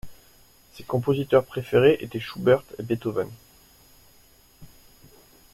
[0.73, 3.29] Ses compositeurs préférés étaient Schubert et Beethoven.